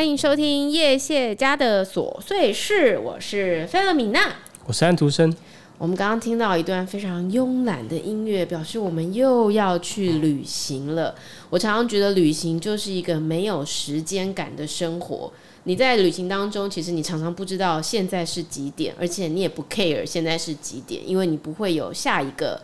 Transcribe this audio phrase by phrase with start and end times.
[0.00, 4.32] 欢迎收听叶谢家的琐碎事，我是菲勒米娜，
[4.64, 5.30] 我是安徒生。
[5.76, 11.14] 我们刚刚听到一段非常慵懒的音乐，表示我们又要去旅行了。
[11.50, 15.30] 我常常觉得旅行就是一个没有时间感的生活。
[15.64, 22.58] 你在旅行当中，其实你常常不知道现在是几点，而且你也不 care 现在是几点，因为你不会有下一个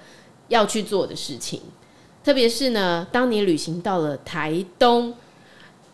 [0.48, 1.60] 要去做的事情。
[2.24, 5.12] 特别是呢，当你旅行到了台东。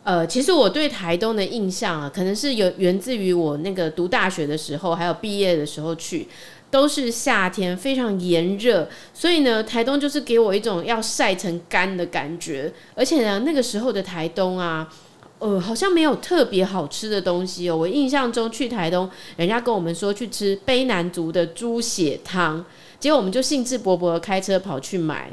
[0.04, 6.26] 呃，其实我对台东的印象啊，可能是有源自于我那个读大学的时候，还有毕业的时候去，
[6.72, 12.72] 都是夏天，非常炎热，所以呢，台东就是给我一种要晒成干的感觉。
[12.96, 14.92] 而且呢，那个时候的台东啊，
[15.38, 17.76] 呃，好像没有特别好吃的东西哦。
[17.76, 22.64] 我印象中去台东，人家跟我们说去吃卑南族的猪血汤，
[22.98, 25.30] 结果我们就兴致勃勃的开车跑去买。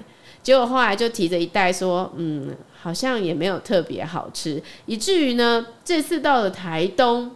[0.49, 2.49] 结果后来就提着一袋说，嗯，
[2.81, 7.29] 好像也没有特别好吃，以至于呢，这次到了台东，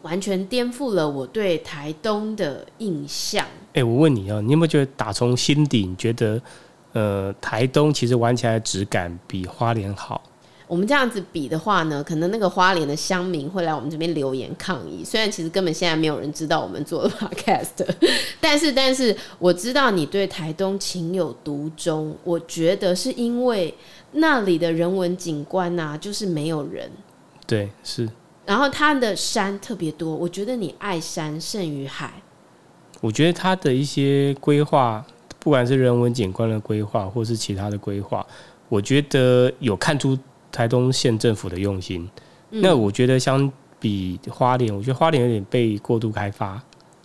[0.00, 3.44] 完全颠覆了我对台东的印象。
[3.74, 6.40] 哎、我问你啊，你有没有觉得打从心底你觉得，
[6.94, 10.22] 呃，台东其实玩起来的质感比花莲好？
[10.70, 15.04] 我们这样子比的话呢，可能那个花莲的乡民会来我们这边留言抗议。
[15.04, 17.84] 虽然其实根本现在没有人知道我们做了 podcast，
[18.40, 22.16] 但是但是我知道你对台东情有独钟。
[22.22, 23.74] 我觉得是因为
[24.12, 26.88] 那里的人文景观呐、啊，就是没有人。
[27.48, 28.08] 对，是。
[28.46, 32.12] 然后它的山特别多，我觉得你爱山胜于海。
[33.00, 35.04] 我觉得它的一些规划，
[35.40, 38.24] 不管是人文景观的规划，或是其他的规划，
[38.68, 40.16] 我觉得有看出。
[40.52, 42.08] 台东县政府的用心，
[42.50, 46.60] 嗯、那我觉得相比花莲，我觉得花莲有点被过度开发。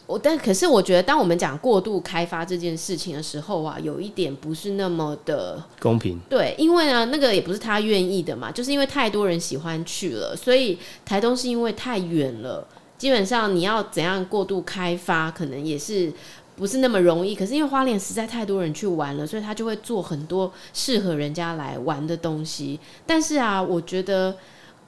[0.07, 6.19] 我但可是我觉得，当我们讲过度开发这件事情的时候啊，有一点不是那么的公平。
[6.29, 12.67] 对，因为呢，那个也不是他愿意的嘛，就是因为太多人喜欢去了，所以台东是因为太远了，
[12.97, 16.11] 基本上你要怎样过度开发，可能也是。
[16.55, 22.79] 不是那么容易，可是因为花莲实在太多人去玩了，所以他就会做很多适合人家来玩的东西。
[23.05, 24.35] 但是啊，我觉得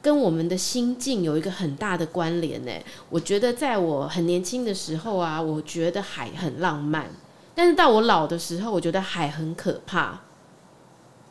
[0.02, 2.72] 跟我们的心境有一个很大的关联呢。
[3.10, 7.10] 我觉得在我很年轻的时候啊，我觉得海很浪漫，
[7.54, 10.22] 但是到我老的时候，我觉得海很可怕。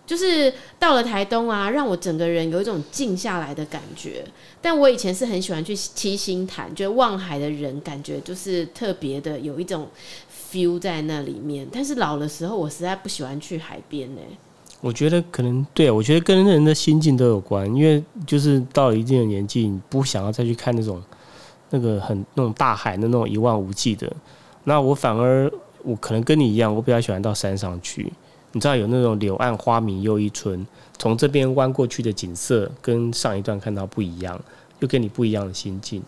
[0.07, 4.25] 就是到了台东啊，让我整个人有一种静下来的感觉。
[4.63, 9.89] 但我以前是很喜欢去七星潭，觉得望海的人感觉就是特别的有一种
[10.31, 11.67] feel 在那里面。
[11.73, 14.21] 但是老的时候，我实在不喜欢去海边呢。
[14.81, 17.67] 我觉得可能对，我觉得跟人的心境都有关。
[17.75, 21.03] 因为就是到了一定的年纪，你不想要再去看那种
[21.71, 24.11] 那个很那种大海的那种一望无际的。
[24.65, 25.51] 那我反而
[25.83, 28.13] 我可能跟你一样，我比较喜欢到山上去。
[28.57, 34.41] 你知道有那种柳暗花明又一村，从这边弯过去的景色跟上一段看到不一样，
[34.79, 36.03] 又跟你不一样的心境。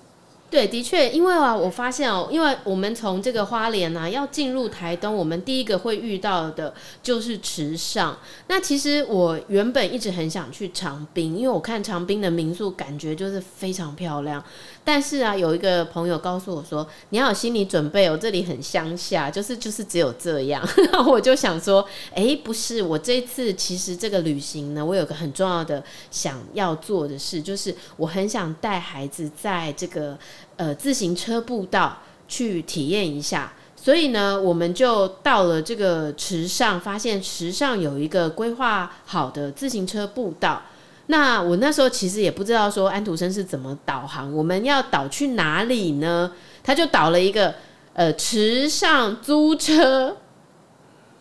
[0.51, 6.73] 对，的确，因为啊，我发现哦，因为我们从这个花莲啊要进入台东，我们第一个会遇到的
[7.03, 8.17] 就是池上。
[8.47, 14.43] 那其实我原本一直很想去长滨，因为我看长滨的民宿感觉就是非常漂亮。
[14.89, 20.67] 但是啊，有一个朋友告诉我说，你要有心理准备哦，这里很乡下，就是就是只有这样。
[20.91, 30.17] 然后我就想说，诶，不是，我这次其实这个旅行呢，我有个很重要的想要做的事，就是我很想带孩子在这个。
[30.57, 40.61] 呃，自行车步道去体验一下，所以呢，我们就到了这个池上，发现池上有一个规划好的自行车步道。
[41.09, 46.31] 那我那时候其实也不知道说安徒生是怎么导航，我们要导去哪里呢？
[46.63, 47.55] 他就导了一个
[47.93, 50.17] 呃池上租车。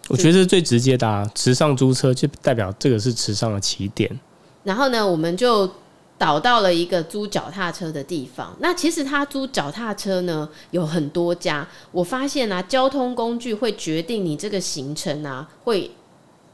[0.08, 4.20] 我觉得是最直接的啊，池上租车就代表这个是池上的起点。
[4.64, 5.70] 然后呢，我们就。
[6.20, 8.52] 导到了一个租脚踏车的地方。
[8.60, 11.68] 那其实他租脚踏车呢有很多家。
[11.92, 15.92] 我发现啊，交通工具会决定你这个行程啊会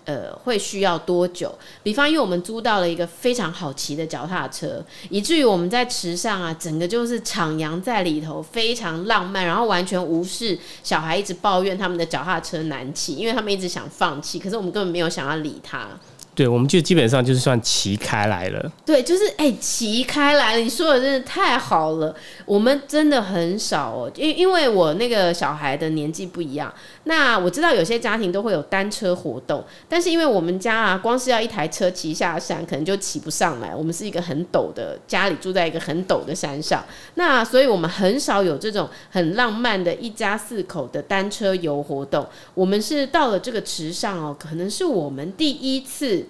[0.06, 1.54] 呃会需要多久。
[1.82, 15.88] 比方，因为我们租到了一个非常好骑的脚踏车，以至于我们在池上啊，整个就是徜徉在里头，非常浪漫，然后完全无视小孩一直抱怨他们的脚踏车难骑，因为他们一直想放弃，可是我们根本没有想要理他。
[16.36, 18.72] 对，我们就基本上就是算骑开来了。
[18.84, 20.60] 对，就是哎，骑开来了。
[20.60, 22.16] 你说的真的太好了。
[22.46, 26.74] 我们真的很少哦，因因为我那个小孩的年纪不一样。
[27.04, 33.76] 那我知道有些家庭都会有单车活动，但是因为我们家啊，光是要一台车骑下山，可能就骑不上来。
[33.76, 36.84] 我们是一个很陡的家里，住在一个很陡的山上，
[37.14, 42.26] 那所以我们很少有这种很浪漫的一家四口的单车游活动。
[42.56, 46.23] 我们是到了这个池上哦，可能是我们第一次。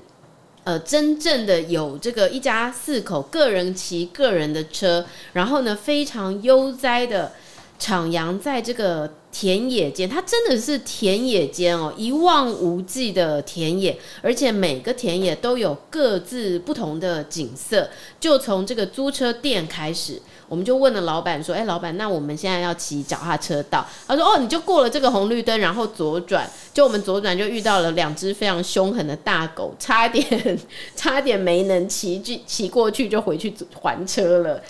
[0.64, 7.34] 呃，真正的有这个一家四口个人骑个人的车，然后呢，非常悠哉的
[7.80, 17.90] 徜徉在这个田野间，它真的是田野间哦，一望无际的田野，而且每个田野都有各自不同的景色。
[18.20, 20.22] 就从这个租车店开始。
[20.50, 26.48] 我们就问了老板说：“哎，老板，那我们现在要骑脚踏车道？”他说：“哦，你就过了这个红绿灯，然后左转。
[26.72, 30.26] 就我们左转就遇到了两只非常凶狠的大狗，差点
[30.96, 33.52] 差点没能骑去骑过去，就回去
[33.82, 34.62] 还车了。”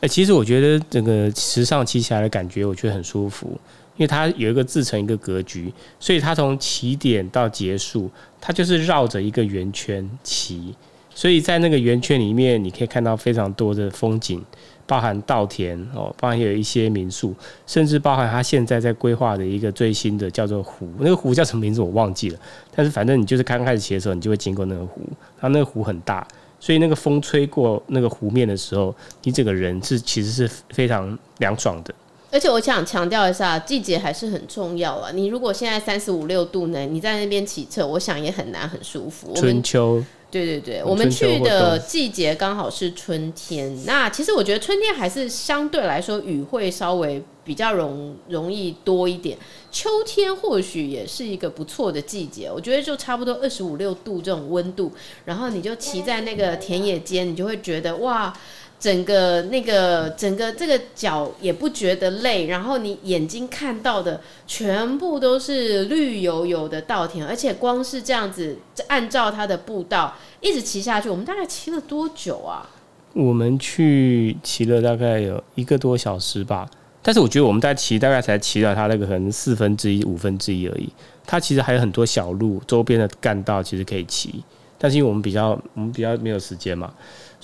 [0.00, 3.48] 哎，其实我觉得这个时尚骑起来的感觉，我觉得很舒服，
[3.96, 8.10] 因为它有一个自成一个格局，所以它从起点到结束，
[8.40, 10.74] 它就是绕着一个圆圈骑，
[11.14, 14.44] 所以在那个圆圈里面，你可以看到非常多的风景。
[14.88, 17.34] 包含稻田哦，包含有一些民宿，
[17.66, 22.38] 甚至包含它现在在规划的一个最新的叫做湖，那个湖叫什么名字我忘记了。
[22.72, 25.00] 但是反正你就是刚开始骑的时候，你就会经过那个湖，
[25.40, 26.24] 它那个湖很大，
[26.66, 28.92] 所以那个风吹过那个湖面的时候，
[29.22, 31.94] 你整个人是其实是非常凉爽的。
[32.32, 35.12] 而且我想强调一下，季节还是很重要啊。
[35.14, 39.32] 你如果现在三十五六度呢，你在那边骑车，我想也很难很舒服。
[39.36, 40.02] 春秋。
[40.30, 43.84] 对对对，我们去的季节刚好是春天。
[43.84, 49.38] 那其实我觉得春天还是相对来说雨会稍微比较容容易多一点。
[49.70, 54.92] 秋天或许也是一个不错的季节，我觉得就差不多二十五六度这种温度，
[55.24, 58.32] 然后你就骑在那个田野间，你就会觉得哇。
[58.78, 68.58] 整个那个整个这个脚也不觉得累，然后你眼睛看到的全部都是绿油油的稻田，而且光是这样子
[68.88, 72.68] 按照它的步道一直骑下去，我们大概骑了多久啊？
[73.14, 76.68] 我们去骑了大概有一个多小时吧，
[77.02, 80.86] 但是我觉得我们在骑大概才骑了它那个可能四分之一、五分之一而已，
[81.24, 84.44] 它其实还有很多小路，周边的干道其实可以骑，
[84.76, 86.92] 但是因为我们比较我们比较没有时间嘛。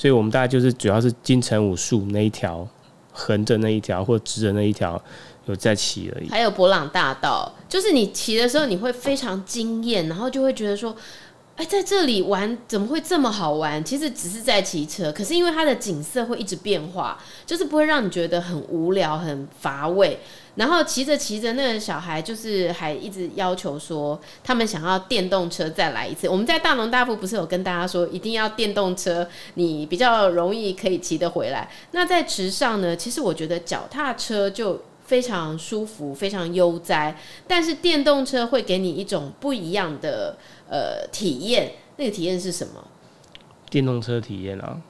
[0.02, 2.66] 所以我们大概就是主要是金城武树那一条，
[3.12, 5.00] 横着那一条或直着那一条
[5.46, 6.28] 有在骑而已。
[6.28, 10.92] 还有博朗大道，就是你骑的时候你会非常惊艳，然后就会觉得说，
[11.54, 13.84] 哎，在这里玩怎么会这么好玩？
[13.84, 17.16] 其实只是在骑车，可是因为它的景色会一直变化，
[17.46, 20.18] 就是不会让你觉得很无聊、很乏味。
[20.54, 26.28] 然后骑着骑着，那个小孩就是还一直要求说，他们想要电动车再来一次。
[26.28, 31.70] 我们在大龙大富不是有跟大家说，一定要电动车，你比较容易可以骑得回来。
[31.92, 37.18] 那在池上呢，其实我觉得脚踏车就非常舒服，非常悠哉。
[37.48, 40.36] 但是电动车会给你一种不一样的
[40.68, 42.84] 呃体验，那个体验是什么？
[43.70, 44.82] 电动车体验啊。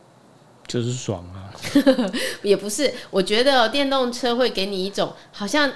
[0.73, 1.53] 就是爽啊，
[2.41, 5.71] 也不是，我觉得电动车会给你一种好像，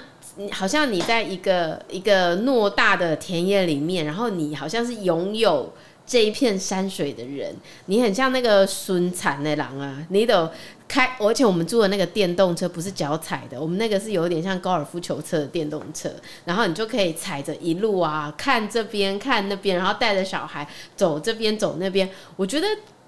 [0.51, 5.71] 好像你在一个一个偌大的田野里面，然后你好像是拥有
[6.03, 7.55] 这一片山水的人，
[7.85, 10.49] 你很像那个孙残的狼啊，你都
[10.87, 16.09] 开，而且我们租的那个电动车不是脚踩的，我们那个是有点像高尔夫球车的电动车，
[16.45, 22.67] 然后你就可以踩着一路啊，看这边看那边，然后带着小孩走这边走那边，我觉得。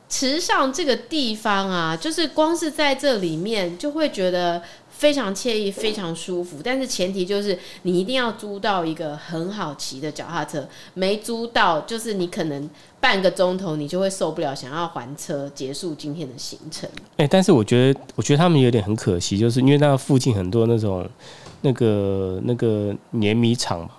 [0.10, 6.58] 池上这个地方啊，就是光是在这里面就会觉得非常惬意、非常舒服。
[6.64, 12.68] 但是前提就是你一定要租到一个很好骑的脚踏车，没租到就是你可能
[13.00, 16.90] 半个钟头你就会受不了，想要还车结束今天的行程。
[17.18, 21.08] 哎、但是我觉得，我觉得他们有点很可惜，就是因为那附近很多那种
[21.62, 23.90] 那个那个碾米厂嘛。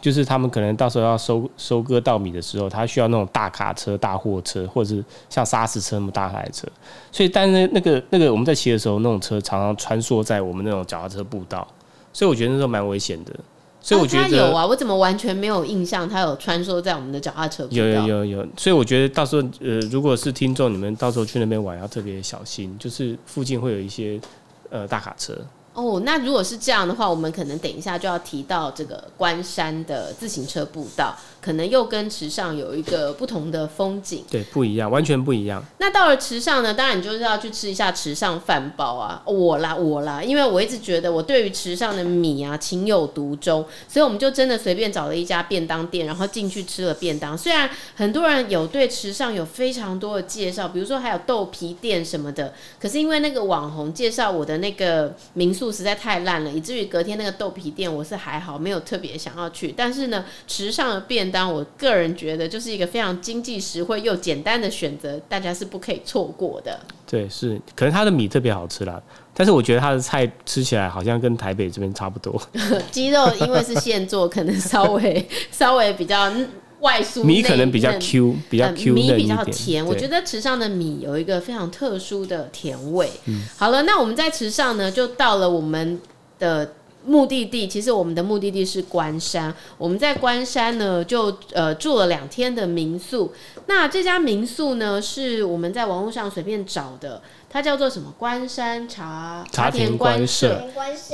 [0.00, 6.66] 就是他们可能到时候要收收割稻米的时候，他需要那种大卡车、大货车，或者是像砂石车那么大台车。
[7.12, 11.66] 所以，但是那个那个我们在骑的时候，那种车常常穿梭在我们那种脚踏车步道，
[12.12, 13.34] 所以我觉得那时候蛮危险的。
[13.82, 17.76] 所以我觉得、啊、有啊，我怎么完全没有印象他有穿梭在我们的脚踏车步道？
[17.76, 18.46] 有有有有。
[18.56, 24.20] 所以我觉得到时候呃，如果是听众，你们到时候去那边玩要特别小心，就是附近会有一些
[24.68, 25.34] 呃大卡车。
[25.80, 31.16] 哦，那如果是这样的话，我们可能等一下就要提到这个关山的自行车步道。
[31.40, 35.64] 可能又跟池上有一个不同的风景，对，不一样，完全不一样。
[35.78, 36.74] 那到了池上呢？
[36.74, 47.36] 当然你就是要去吃一下池上饭包啊，我啦我啦，因为我一直觉得我对于池上的米啊情有独钟，所以我们就真的随便找了一家便当店，然后进去吃了便当。
[47.38, 59.72] 虽然很多人有对池上有非常多的介绍，比如说还有豆皮店什么的，可是因为那个网红介绍我的那个民宿实在太烂了，以至于隔天那个豆皮店我是还好没有特别想要去。
[59.76, 66.78] 但是呢，池上的便当，我个人觉得就是一个非常经济实惠又简单的选择，大家是不可以错过的。
[67.06, 69.02] 对，是可能它的米特别好吃啦，
[69.34, 72.40] 但是我觉得它的菜吃起来好像跟台北这边差不多。
[72.92, 76.32] 鸡肉因为是现做，可能稍微 稍微比较
[76.80, 79.84] 外酥，米可能比较 Q，比较 Q 米比较甜。
[79.84, 83.10] 我觉得池上的米有一个非常特殊的甜味。
[83.26, 86.00] 嗯、好了，那我们在池上呢，就到了我们
[86.38, 86.72] 的
[87.04, 87.68] 目的地。
[87.68, 89.54] 其实我们的目的地是关山。
[89.76, 93.32] 我们在关山呢，就呃住了两天的民宿。
[93.66, 98.12] 那这家民宿呢，是我们在网络上随便找的，它叫做什么？
[98.18, 100.62] 关山茶茶田观舍。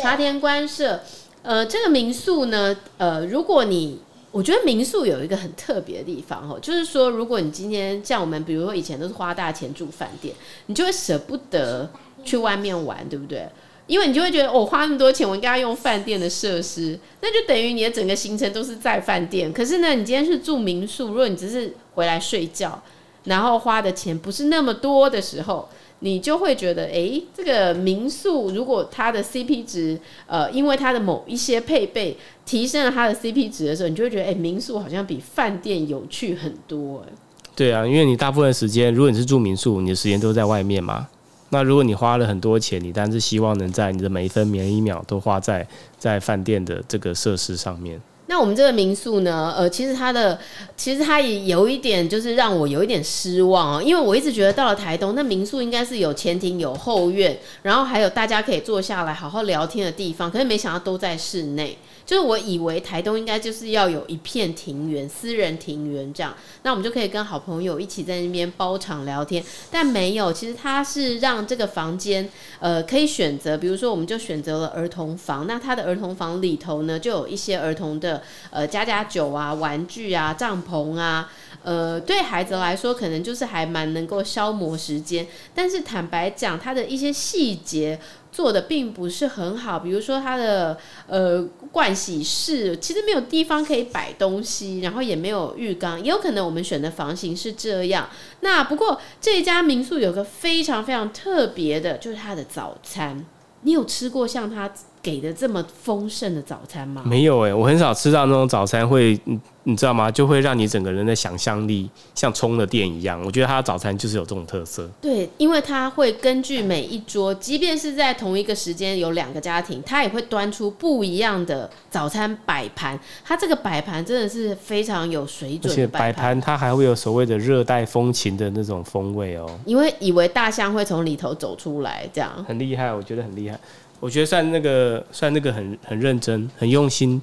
[0.01, 1.01] 茶田观舍。
[1.43, 4.01] 呃，这个民宿呢，呃，如果你
[4.37, 10.35] 我觉得民宿有一个很特别的地方哦，就是说，如果你今天像我们，比如说以前都是花大钱住饭店，
[10.67, 11.91] 你就会舍不得
[12.23, 13.49] 去外面玩，对不对？
[13.87, 19.51] 因为你就会觉得，我、花那么多钱，我应该要用饭店的设施，那就等于你的整个行程都是在饭店。
[19.51, 22.83] 可是呢，你今天是住民宿，如果你只是回来睡觉，
[23.25, 25.67] 然后花的钱不是那么多的时候。
[26.01, 37.03] 你就会觉得，哎、这个民宿如果它的 CP 值，呃，因为它的某一些配备提升了它的 CP 值的时候，你就会觉得，哎、民宿好像比饭店有趣很多。
[37.07, 37.13] 哎，
[37.57, 41.09] 对啊，因为你大部分时间，如果你是住民宿，你的时间都在外面嘛。
[41.51, 48.01] 那如果你花了很多钱，你当然是希望能在你的每一分每一秒都花在在饭店的这个设施上面。
[48.29, 50.39] 那我们这个民宿呢，呃，其实它的
[50.77, 61.79] 其实它也有一点，就是让我有一点失望哦，因为我一直觉得到了台东，那民宿应该是有前庭、有后院，然后还有大家可以坐下来好好聊天的地方，可是没想到都在室内。
[62.07, 66.33] 就是我以为台东应该就是要有一片庭园，私人庭园这样，
[66.63, 70.33] 那我们就可以跟好朋友一起在那边包场聊天，但没有。
[70.33, 81.29] 其实它是让这个房间，呃，可以选择，比如说我们就选择了儿童房，那它的儿童房里头呢，就有一些儿童的呃家家酒啊、玩具啊、帐篷啊，
[81.65, 87.99] 呃，对孩子来说可能就是还蛮能够消磨时间，但是坦白讲，它的一些细节。
[88.37, 90.77] 做的并不是很好，比如说它的
[91.07, 98.11] 呃盥洗室其实没有地方可以摆东西，然后也没有浴缸，也有可能我们选的房型是这样。
[98.41, 103.25] 那不过这家民宿有个非常非常特别的，就是它的早餐。
[103.63, 104.71] 你有吃过像它
[105.07, 107.01] 给的这么丰盛的早餐吗？
[107.07, 110.11] 没有哎、欸，我很少吃到那种早餐会，你你知道吗？
[110.11, 113.23] 就会让你整个人的想象力像充了电一样。
[113.25, 114.91] 我觉得他的早餐就是有这种特色。
[115.01, 122.99] 对，因为他会根据每一桌，即便是在同一个时间有两个家庭，他也会端出不一样的早餐摆盘。
[123.25, 129.49] 他这个摆盘真的是非常有水准，而且摆盘它还会有所谓的热带风情的那种风味哦。
[129.65, 133.57] 因为以为大象会从里头走出来，这样很厉害，我觉得很厉害。
[134.01, 137.21] 我觉得算那个算那个很很认真、很用心、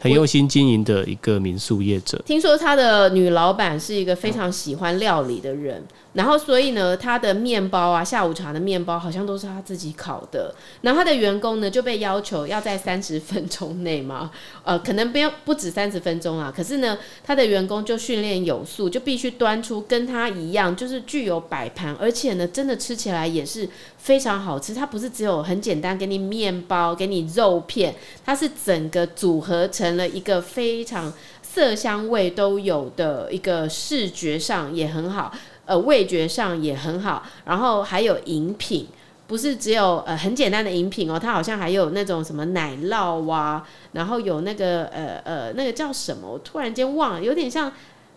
[0.00, 2.20] 很用心经营的一个民宿业者。
[2.26, 5.84] 听说他的女老板是一个非常喜欢料理的人。
[6.14, 10.52] 然后，所以呢，他的面包啊，下午茶的面包好像都是他自己烤的。
[10.80, 14.28] 然后他的员工呢，就被要求要在三十分钟内嘛，
[14.64, 16.52] 呃，可能不要不止三十分钟啊。
[16.56, 24.74] 可是呢，他的员工就训练有素，就必须端出跟他一样，就是具有摆盘，而且呢，真的吃起来也是非常好吃。
[24.74, 31.12] 它不是只有很简单给你面包，给你肉片，它是整个组合成了一个非常
[31.42, 35.32] 色香味都有的一个视觉上也很好。
[35.66, 38.86] 呃，味觉上也很好，然后还有饮品，
[39.26, 43.62] 不是只有呃很简单的饮品哦，它好像还有那种什么奶酪啊，
[43.92, 47.70] 然后有那个呃呃那个叫什么，我突然间忘了，有点像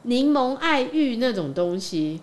[0.03, 2.21] 柠檬爱玉那种东西。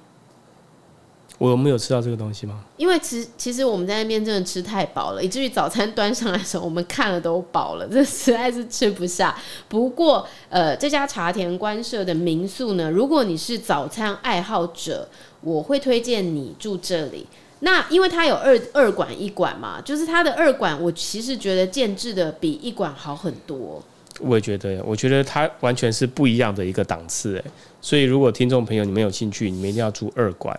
[1.38, 2.64] 我有没有吃到这个东西吗？
[2.76, 9.34] 因为其实其实我们在那边真的吃太饱了，以至于早餐端上来的时候，我们看了都饱了，这实在是吃不下。
[9.68, 15.08] 不过，呃，这家茶田官舍的民宿呢，如果你是早餐爱好者，
[15.40, 17.24] 我会推荐你住这里。
[17.60, 23.80] 那因为它有二二馆一馆嘛，就是它的二馆，我其实觉得建制的比一馆好很多。
[24.20, 27.44] 我也觉得，我觉得它完全是不一样的一个档次哎。
[27.80, 30.58] 所以，如果听众朋友你们有兴趣，你们一定要住二馆。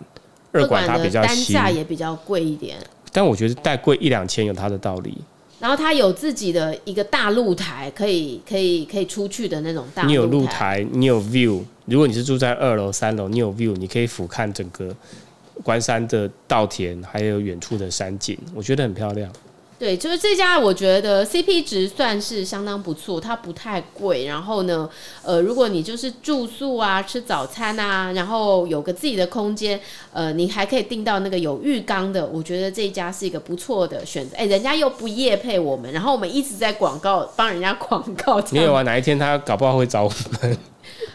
[0.52, 2.76] 二馆它比较单价也比较贵一点，
[3.12, 5.16] 但我觉得带贵一两千有它的道理。
[5.60, 10.04] 然后它有自己的一个大露台，可以可以可以出去的那种大。
[10.04, 11.60] 你有露台，你有 view。
[11.84, 14.94] 如果你是住在二楼、三楼，你有 view，你可以俯瞰整个
[15.62, 19.30] 关山的稻田，还有远处的山景，我觉得很漂亮。
[19.80, 24.26] 对，就是这家，我觉得 CP 值算是相当不错，它不太贵。
[24.26, 24.86] 然后呢，
[25.22, 29.80] 呃，如果你就是住宿啊、吃早餐啊，然后有个自己的空间，
[30.12, 34.36] 呃，你还可以订到那个有浴缸的，我觉得这家是一个不错的选择。
[34.36, 38.38] 哎，人家又不夜配我们，然后我们一直在广告，帮人家 广告。
[38.50, 40.58] 没有啊，哪一天他搞不好会找我们。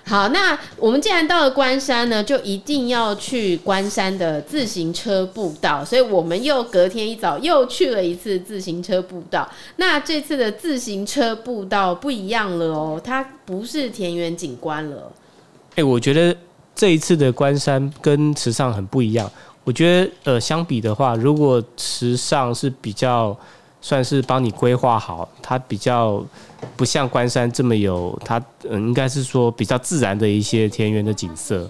[0.08, 9.50] 好，那我们既然到了关山呢，就一定要去关山的自行车步道，所以我们又隔天一早又去了一次自行车步道。
[9.78, 15.12] 那这次的自行车步道不一样了哦，它不是田园景观了，
[15.76, 16.38] 哎，我觉得
[16.76, 19.30] 这一次的关山跟池上很不一样。
[19.64, 23.36] 我觉得呃，相比的话，如果池上是比较
[23.82, 26.24] 算是帮你规划好，它比较
[26.76, 31.70] 不像关山这么有它，嗯，应该是说比较自然的一些田园的景色。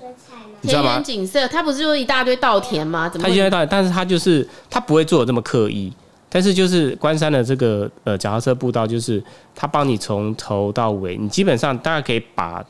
[0.61, 3.07] 田园景色，它不是就是一大堆稻田吗？
[3.07, 3.27] 怎么？
[3.27, 5.93] 它一大堆稻田，但是它就是它不会做的这么刻意。
[6.27, 9.23] 但是就是关山的这个呃脚踏车步道，就是
[9.53, 12.65] 它帮你从头到尾，你基本上大概可以把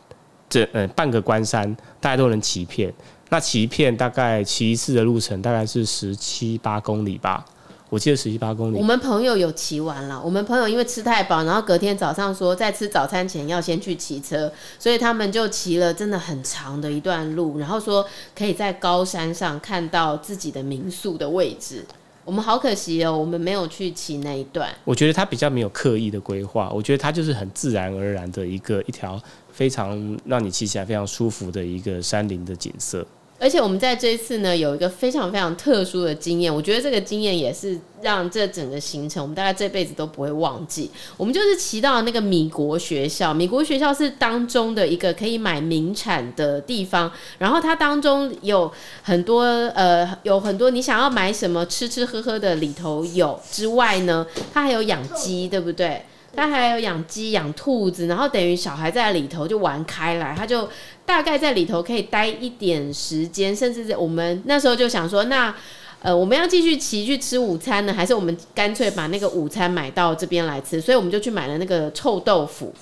[0.50, 2.93] 这呃半个关山大家都能骑遍。
[3.29, 7.43] 那骑一片大概骑一次的路程大概是十七八公里吧，
[7.89, 8.77] 我记得十七八公里。
[8.77, 21.86] 我们朋友有骑完了，我们朋友因为吃太饱，然后隔天早上说在吃早餐前要先去骑车，所以他们就骑了真的很长的一段路，然后说可以在高山上看到自己的民宿的位置。
[22.25, 24.68] 我们好可惜哦，我们没有去骑那一段。
[24.84, 33.06] 我觉得它比较没有刻意的规划，我觉得它就是很自然而然的一个一条非常让你骑起来非常舒服的一个山林的景色。
[33.38, 40.89] 而且我们在这一次呢，有一个非常非常特殊的经验，我觉得这个经验也是让这整个行程我们大概这辈子都不会忘记。
[41.18, 48.72] 我们就是骑到那个米国学校，米国学校是当中的一个可以买名产的地方，然后它当中有
[49.04, 49.42] 很多
[49.75, 56.04] 呃，有很多你想要买什么吃吃喝喝的里头有之外呢，它还有养鸡，对不对？
[56.36, 60.68] 他还有养鸡、养兔子，然后等于小孩在里头就玩开来，他就
[61.06, 65.54] 大概在里头可以待一点时间，甚至是我们那时候就想说，那
[66.01, 70.82] 呃我们要继续骑去吃午餐呢，还是我们干脆把那个午餐买到这边来吃？
[70.82, 72.74] 所以我们就去买了那个臭豆腐。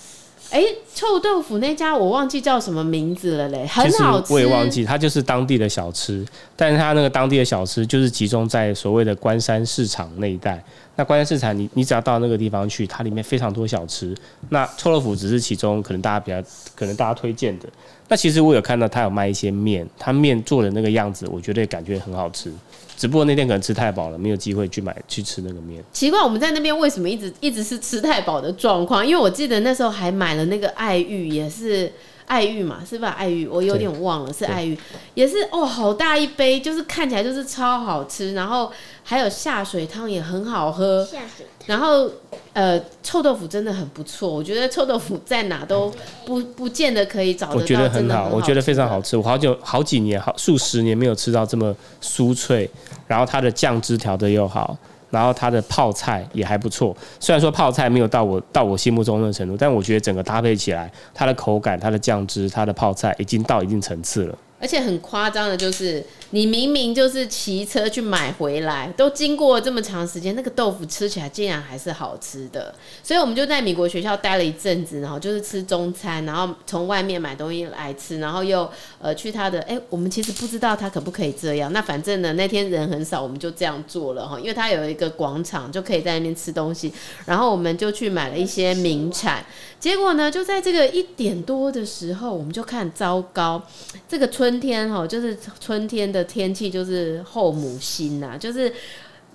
[0.52, 4.32] 哎、欸，臭豆腐那家我忘记叫什么名字了嘞，很好吃。
[4.32, 6.24] 我也忘记，它就是当地的小吃，
[6.56, 10.64] 但是它那个当地的小吃就是集中在所谓的关山市场那一带。
[10.96, 14.16] 那关山市场，你你只要到那个地方去，它里面非常多小吃。
[14.50, 16.42] 那臭豆腐只是其中可能大家比较
[16.76, 17.68] 可能大家推荐的。
[18.08, 22.54] 那其实我有看到他有卖一些面，他面做的那个样子，我觉得感觉很好吃。
[22.96, 25.84] 只不过那天可能吃太饱了，没有机会去买去吃那个面。
[25.92, 29.06] 奇怪，我们在那边为什么一直一直是吃太饱的状况？
[29.06, 31.92] 因为我记得那时候还买了那个爱玉，也是。
[32.26, 33.10] 爱玉嘛，是吧？
[33.18, 34.78] 爱玉，我有点忘了，是爱玉，
[35.14, 38.72] 也是哦，好大一杯，就是看起来就是超好吃，然后
[39.04, 42.10] 还有下水汤也很好喝，下水汤，然后
[42.54, 45.94] 呃，臭豆腐真的很不错，我觉得臭豆腐在哪都
[46.26, 52.70] 不不见得可以找得到，我觉得很好，我觉得非常好吃，我好久好几年好数十年没有吃到这么酥脆，
[53.08, 54.78] 然后它的酱汁调得又好。
[55.14, 64.36] 然后它的泡菜也还不错，虽然说泡菜没有到我到我心目中的程度，但我觉得整个搭配起来，它的口感、它的酱汁、它的泡菜已经到一定层次了。
[64.64, 72.74] 而且很夸张的就是，你明明就是骑车去买回来，都经过这么长时间，那个豆腐吃起来竟然还是好吃的。
[73.04, 78.72] 所以我们就在米国学校待了一阵子，然后就是吃中餐，然后从外面买东西来吃，然后又
[79.02, 81.74] 呃去他的，哎，我们其实不知道他可不可以这样。
[81.74, 86.94] 那反正呢，那天人很少，我们就这样做了哈，因为他有一个广场，就可以在那边吃东西。
[87.26, 89.46] 然后我们就去买了一些名产，
[89.78, 93.62] 结果呢，就在这个一点多的时候，我们就看糟糕，
[94.08, 94.53] 这个村。
[94.54, 98.72] 春天哈，就是春天的天气，就是后母心呐，就是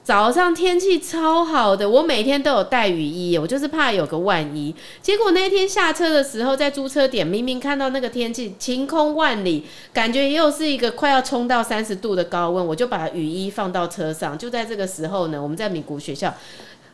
[0.04, 4.72] 早上天气超好的，我每天都有带雨衣，我就是怕有个万一。
[5.02, 14.38] 结果那天下车的时候，在租车点明明看到那个天气晴空万里，感觉又是一个快要冲到三十度的高温，我就把雨衣放到车上。
[14.38, 16.32] 就在这个时候呢，我们在米谷学校，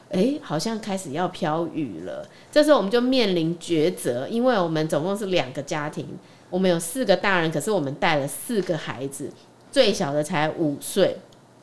[0.09, 2.27] 哎，好像开始要飘雨了。
[2.51, 6.07] 这时候我们就面临抉择，因为我们总共是两个家庭。
[6.55, 9.29] 我们有四个大人，可是我们带了四个孩子，
[9.73, 11.19] 最小的才五岁。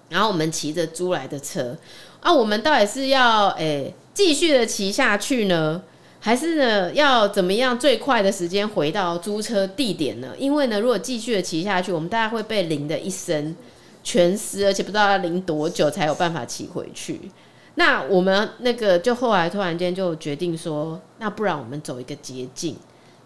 [0.10, 1.78] 然后我们骑着租来的车，
[2.20, 5.82] 啊，我们到底是要诶继续的骑下去呢，
[6.20, 10.34] 还是呢要怎么样最快的时间回到租车地点呢？
[10.38, 13.56] 因为呢，如果继续的骑下去，我们大概会被淋得一身
[14.04, 17.32] 全湿，而且不知道要淋多久才有办法骑回去。
[17.76, 22.76] 那我们那个就后来突然间就决定说，那不然我们走一个捷径。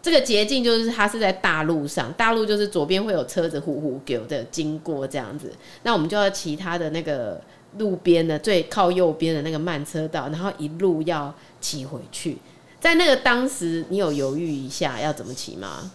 [0.06, 7.42] 这个捷径就是它是在大路上，大路就是左边会有车子呼呼狗的经过这样子，那我们就要骑它的那个
[7.80, 12.38] 路边的最靠右边的那个慢车道，然后一路要骑回去。
[12.80, 15.92] 在那个当时，你有犹豫一下要怎么骑吗？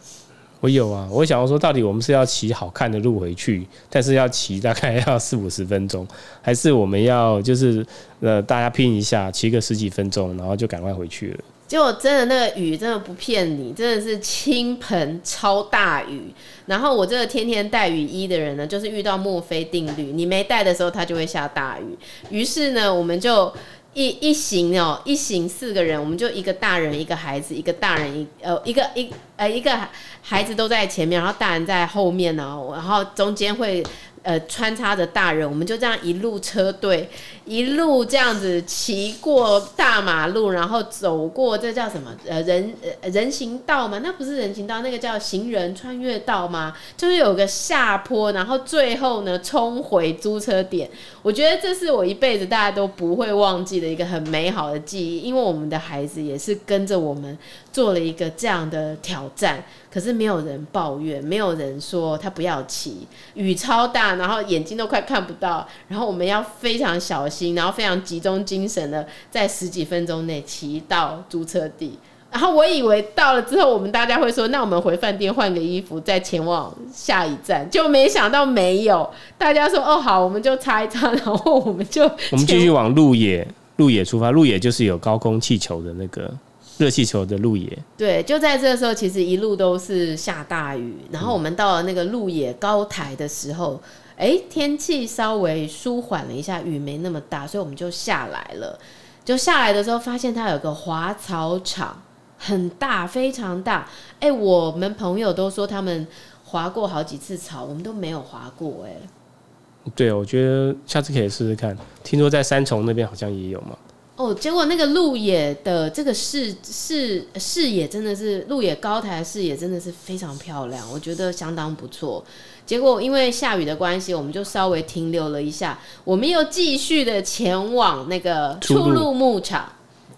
[0.59, 6.05] 我有啊，我想要说，到底我们是要骑好看的路回去，但是要骑大概要四五十分钟，
[6.43, 7.87] 还是我们要就是
[8.19, 11.39] 呃大家拼一下，骑个十几分钟，然后就赶快回去了。
[11.71, 16.35] 结果真的那个雨真的不骗你，真的是倾盆超大雨。
[16.67, 21.97] 然后我这个天天带雨衣的人呢，就是遇到墨菲定律，你没带的时候它就会下大雨。
[22.29, 23.55] 于是呢，我们就
[23.95, 29.79] 一一行哦，一行四个人，我们就一个大人，一个孩子，一个大人一呃一个一呃一个
[30.23, 33.81] 孩子都在前面，然后大人在后面呢，然后中间会。
[34.23, 37.09] 呃，穿插着大人，我们就这样一路车队，
[37.47, 42.15] 一路这样子骑过大马路，然后走过这叫什么？
[42.27, 44.01] 呃，人呃人行道吗？
[44.03, 46.77] 那不是人行道，那个叫行人穿越道吗？
[46.97, 50.91] 就是有个下坡，然后最后呢，冲回租车点。
[51.23, 57.37] 我觉得这是我一辈子大家都不会忘记的一个很美好的记忆，因为我们的孩子也是跟着我们
[57.73, 59.63] 做了一个这样的挑战。
[59.93, 71.99] 可是没有人抱怨，没有人说他不要骑，雨超大，然后眼睛都快看不到，然后我们要非常小心，然后非常集中精神的在十几分钟内骑到租车地。
[72.31, 86.33] 然后我以为到了之后，我们大家会说，那我们回饭店换个衣服，再前往下一站，就没想到没有，大家说哦好，我们就擦一擦，然后我们就 我们继续往鹿野鹿野出发，鹿野就是有高空气球的那个。
[86.79, 90.97] 热气球的鹿野，对，就在这个时候，其实一路都是下大雨。
[91.11, 93.79] 然后我们到了那个鹿野高台的时候，
[94.17, 98.79] 哎、欸，天气稍微舒缓了一下，雨没那么大，所以我们就下来了。
[99.23, 102.01] 就下来的时候，发现它有个滑草场，
[102.43, 103.87] 很大，非常大。
[104.15, 106.07] 哎、欸，我们朋友都说他们
[106.47, 108.91] 滑过好几次草，我们都没有滑过、欸。
[108.91, 111.77] 哎，对，我觉得下次可以试试看。
[112.03, 113.77] 听说在三重那边好像也有嘛。
[114.17, 122.25] 哦，结果那个鹿野的这个视视视野真的是鹿野高台的视野真的是非常漂亮，我觉得相当不错。
[122.67, 129.67] 结果因为下雨的关系，我们就稍微停留了一下，我们又继续的前往那个初鹿牧场。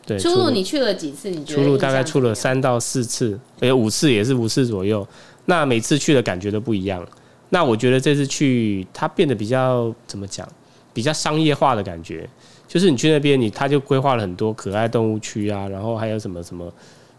[0.05, 1.31] 对，出入你去了几次？
[1.31, 5.07] 你觉得出入大概出了三到四次，有五次也是五次左右。
[5.45, 7.07] 那每次去的感觉都不一样。
[7.51, 10.49] 那我觉得这次去它变得比较怎么讲？
[10.93, 12.29] 比较商业化的感觉。
[12.67, 16.73] 就是你去那边，你他就规划了很多可爱动物区啊，然后还有什么什么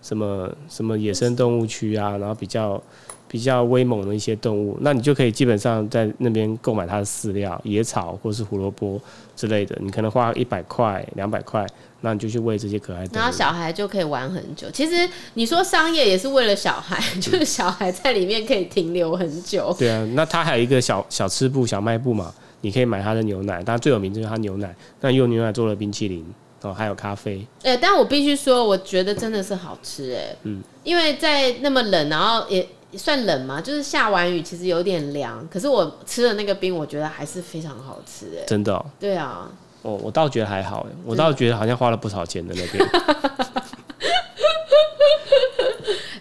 [0.03, 2.79] 什么什么野生动物区啊，然后比较
[3.27, 9.01] 比较威猛的一些动物，那你就可以基本上在那边购买它的饲料、野草或是胡萝卜
[9.35, 11.65] 之类的，你可能花一百块、两百块，
[12.01, 13.15] 那你就去喂这些可爱动物。
[13.15, 14.69] 然后小孩就可以玩很久。
[14.71, 19.75] 其实你说商业也是为了小孩， 就是小孩在里面可以停留很久。
[19.79, 22.31] 对啊，那它还有一个小小吃部、小卖部嘛。
[22.61, 24.73] 你可以买它的牛奶，当然最有名就是它牛奶。
[25.01, 26.25] 那用牛奶做了冰淇淋
[26.63, 27.45] 哦，还有咖啡。
[27.61, 30.35] 哎、欸，但我必须说，我觉得真的是好吃哎。
[30.43, 35.47] 嗯，因为在那么冷，然后也算冷嘛，就是下完雨，其实有点凉。
[35.51, 38.43] 可是我吃的那个冰，我觉得还是非常好吃哎。
[38.47, 38.85] 真的、喔？
[38.99, 39.49] 对啊。
[39.81, 42.81] 哦，我倒觉得还好哎，我倒觉得好像花了不少钱的那边。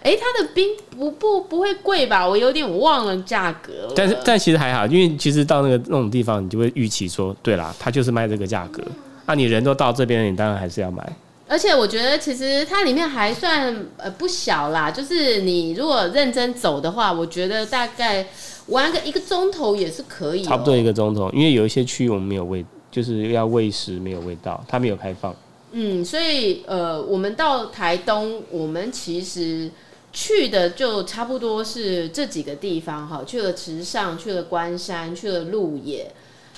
[0.02, 2.28] 哎、欸，它的冰不不不会贵吧？
[2.28, 3.92] 我有点忘了价格了。
[3.94, 8.82] 但是但其实还好，因为其实到那个那种地方，你就会预期说，对啦，它就是卖这个价格。
[8.82, 8.90] 那、
[9.32, 11.02] 啊、你人都到这边，你当然还是要买。
[11.48, 18.26] 而且我觉得其实它里面还算呃不小啦，就是你如果认真走的话，我觉得大概
[18.66, 20.48] 玩个一个钟头也是可以、喔。
[20.48, 25.34] 差不多一个钟头，因为有一些区域我们没有喂，就是要喂食没有喂到，它没有开放。
[25.72, 29.70] 嗯，所以呃，我们到台东，我们其实。
[30.14, 36.12] 去的就差不多是这几个地方哈，去了池上，去了关山，去了鹿野，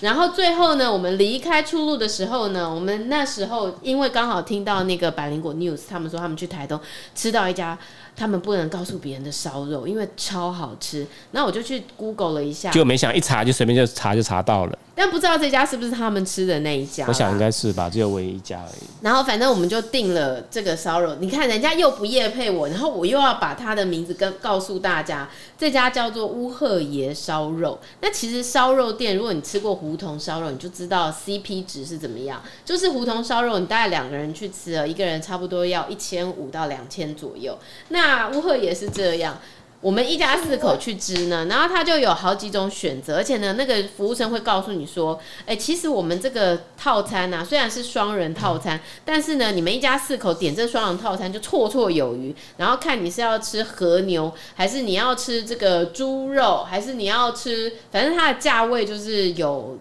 [0.05, 6.79] 然后最后呢，我们离开出路的时候呢，我们那时候因为刚好听到那个百灵果 news，他们说他们去台东
[7.15, 7.79] 吃到一家。
[8.17, 11.07] 他们不能告诉别人的烧肉，因为超好吃。
[11.33, 14.79] 那我就去 Google 了一下，就没想一查就随便就查就查到了。
[14.97, 17.05] 但不知道这家是不是他们吃的那一家？
[17.09, 18.85] 我想应该是吧，只有唯一一家而已。
[19.03, 21.17] 然后反正我们就订了这个烧肉。
[21.17, 27.81] 你看人家又不夜配我，然后我又要把他的名字跟告诉大家，这家叫做乌鹤爷烧肉。
[28.01, 32.41] 那其实烧肉店，如果你吃过胡同烧肉，你就知道 CP 值是怎么样。
[32.65, 37.59] 就是胡同烧肉，你大概两个人去吃了，一个人差不多要一千五到两千左右。
[37.89, 39.39] 那那乌鹤也是这样，
[39.81, 59.79] 我们一家四口去吃呢，然后他就有好几种选择，而且呢，那个服务生会告诉你说，哎，其实我们这个套餐呢、虽然是双人套餐，但是呢，你们一家四口点这双人套餐就绰绰有余，然后看你是要吃和牛，还是你要吃这个猪肉，还是你要吃，反正它的价位就是有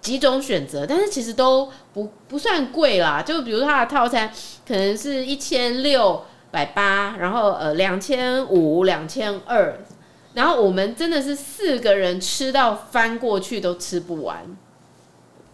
[0.00, 4.32] 几种选择，但是其实都不不算贵啦，就比如说它的套餐
[4.66, 6.24] 可能是一千六。
[6.56, 9.78] 百八，然后呃两千五、两千二，
[10.32, 14.38] 然后我们真的是四个人吃到翻过去都吃不完。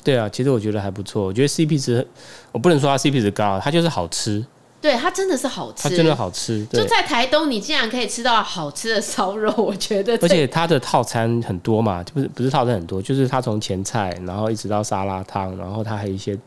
[0.05, 2.07] 对啊，其实我觉得还不错，我觉得 CP 值，
[2.53, 4.47] 我不能说它 CP 值高，它就是好吃。
[4.81, 6.65] 对，它真的是好吃，它真的好吃。
[6.67, 10.17] 就在台东，你竟然可以吃到好吃的烧肉， 我觉得。
[10.23, 16.39] 而且它的套餐很多嘛，就不是不是套餐很多，就是它从前菜，然后一直到沙拉汤，然后它还有一些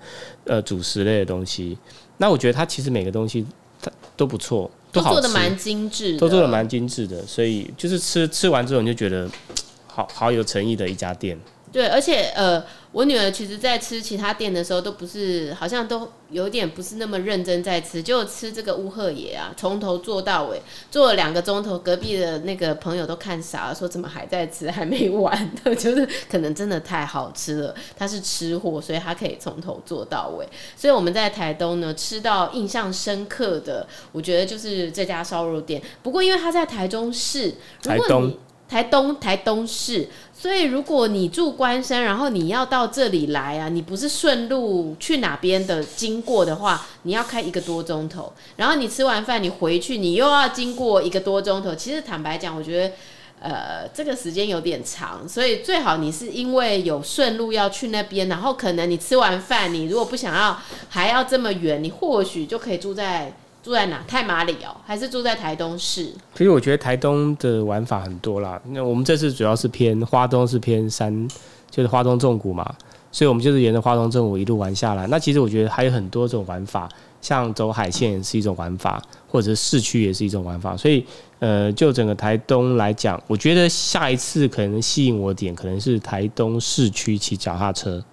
[0.45, 1.77] 呃主食类的东西。
[2.17, 3.45] 那我觉得它其实每个东西
[3.85, 7.25] 它都不错，都好吃，都做的蛮精致，都做的蛮精致的。
[7.25, 9.29] 所以就是吃吃完之后，你就觉得
[9.87, 11.39] 好好有诚意的一家店。
[11.75, 27.75] 对，而且呃，我女儿其实，在吃其他店的时候，都不是好像都有点不是那么认真在吃，就吃这个乌鹤爷啊，从头做到尾，做了两个钟头，隔壁的那个朋友都看傻了，说怎么还在吃，还没完的， 就是可能真的太好吃了。
[27.97, 30.47] 他是吃货，所以他可以从头做到尾。
[30.77, 35.81] 所以我们在台东呢，吃到印象深刻的，我觉得就是这家烧肉店。
[36.01, 38.31] 不过因为他在台中市，台东。
[38.67, 51.75] 台东台东市，所以如果你住关山，然后你要到这里来啊，你不是顺路去哪边的经过的话，你要开一个多钟头，然后你吃完饭你回去，你又要经过一个多钟头。
[51.75, 52.95] 其实坦白讲，我觉得
[53.39, 63.31] 呃这个时间有点长，所以最好你是因为有顺路要去那边，然后可能你吃完饭，你如果不想要还要这么远，你或许就可以住在。
[63.65, 63.99] 住在哪？
[64.07, 66.13] 太麻里哦，还是住在台东市？
[66.35, 68.61] 其实我觉得台东的玩法很多啦。
[68.67, 71.27] 那我们这次主要是偏花东，是偏山，
[71.71, 72.75] 就是花东纵谷嘛，
[73.11, 75.07] 所以我们就是沿着花东纵谷一路玩下来。
[75.07, 76.87] 那其实我觉得还有很多种玩法，
[77.21, 80.77] 像走海线是一种玩法，或者市区也是一种玩法。
[80.77, 81.03] 所以，
[81.39, 88.03] 呃，就整个台东来讲，我觉得下一次可能吸引我点，可能是台东市区骑脚踏车。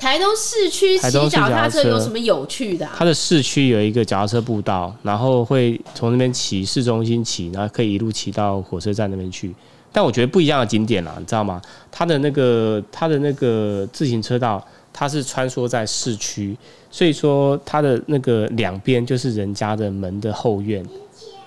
[0.00, 2.94] 台东市区骑脚踏车有什么有趣的啊？
[2.96, 9.54] 它的市区有一个脚踏车步道，然后会从那边骑市中心骑，然后可以一路骑到火车站那边去。
[9.92, 11.60] 但我觉得不一样的景点啦，你知道吗？
[11.92, 16.56] 它的那个它的那个自行车道，它是穿梭在市区，
[16.90, 20.82] 所以说它的那个两边就是人家的门的后院，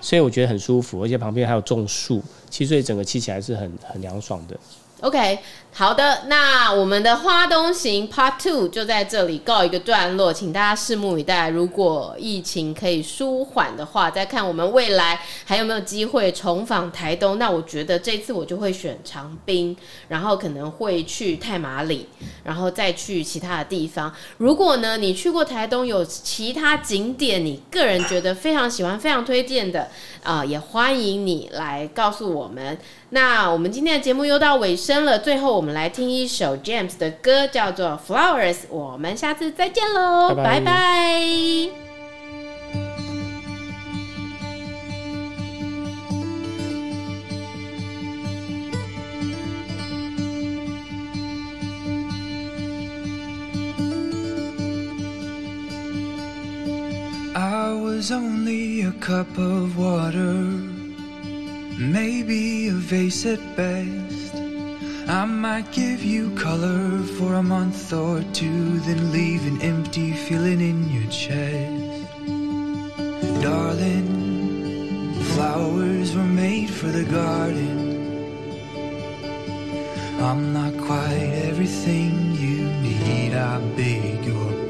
[0.00, 4.56] 所以我觉得很舒服，而且旁边还有种树，其实所以整个骑起来是很很凉爽的。
[5.00, 5.38] OK。
[5.76, 11.48] 好的，那我们的花东行 Part Two 就在这里告一个段落，请大家拭目以待。
[11.48, 17.40] 如果疫情可以舒缓的话，再看我们未来还有没有机会重访台东。
[17.40, 22.06] 那我觉得这次我就会选长滨，然后可能会去太麻里，
[22.44, 24.14] 然后再去其他的地方。
[24.38, 29.88] 如果呢，你去过台东有其他景点，你个人觉得非常喜欢、非常推荐的
[30.22, 32.78] 啊、也欢迎你来告诉我们。
[33.10, 38.57] 那我们今天的节目又到尾声了，最后们来听一首 James 的歌，叫做 Flowers。
[38.69, 41.21] 我们下次再见喽，拜拜。
[61.81, 64.02] Maybe a vase at best.
[65.14, 70.60] I might give you color for a month or two, then leave an empty feeling
[70.60, 72.10] in your chest.
[73.40, 77.78] Darling, flowers were made for the garden.
[80.20, 84.63] I'm not quite everything you need, I beg your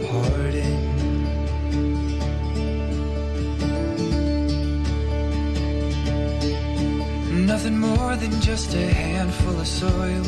[7.64, 10.22] Nothing more than just a handful of soil.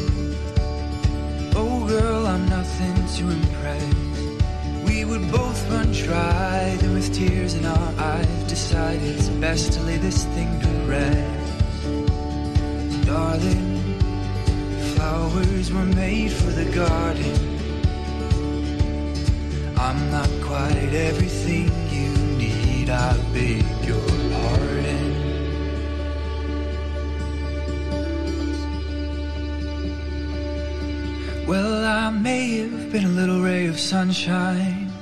[1.55, 3.95] Oh, girl, I'm nothing to impress.
[4.87, 9.83] We would both run dry, then with tears in our eyes, decide it's best to
[9.83, 11.87] lay this thing to rest.
[13.05, 13.83] Darling,
[14.95, 17.37] flowers were made for the garden.
[19.77, 24.16] I'm not quite everything you need, I beg your
[32.07, 34.93] I may have been a little ray of sunshine,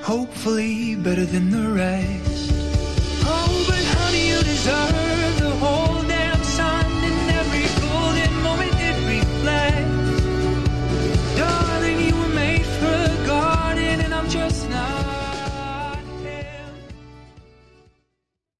[0.00, 2.50] hopefully better than the rest.
[3.26, 5.07] Oh, but honey, you deserve.